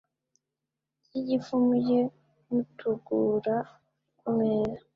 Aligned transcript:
ry’igifu, 1.05 1.53
mujye 1.65 1.99
mutugura 2.49 3.55
ku 4.19 4.27
meza 4.37 4.85